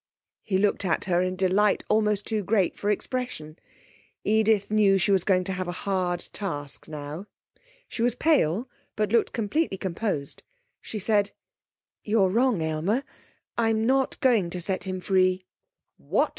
He 0.41 0.57
looked 0.57 0.83
at 0.83 1.05
her 1.05 1.21
in 1.21 1.35
delight 1.35 1.83
almost 1.87 2.25
too 2.25 2.41
great 2.43 2.75
for 2.75 2.89
expression. 2.89 3.59
Edith 4.23 4.71
knew 4.71 4.97
she 4.97 5.11
was 5.11 5.23
going 5.23 5.43
to 5.43 5.53
have 5.53 5.67
a 5.67 5.71
hard 5.85 6.27
task 6.33 6.87
now. 6.87 7.27
She 7.87 8.01
was 8.01 8.15
pale, 8.15 8.67
but 8.95 9.11
looked 9.11 9.31
completely 9.31 9.77
composed. 9.77 10.41
She 10.81 10.97
said: 10.97 11.29
'You're 12.01 12.29
wrong, 12.31 12.61
Aylmer. 12.61 13.03
I'm 13.59 13.85
not 13.85 14.19
going 14.21 14.49
to 14.49 14.59
set 14.59 14.85
him 14.85 15.01
free.' 15.01 15.45
'What?' 15.97 16.29